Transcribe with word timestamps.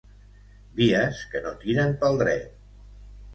Vies 0.79 1.19
que 1.33 1.41
no 1.43 1.51
tiren 1.65 1.93
pel 2.01 2.19
dret. 2.23 2.49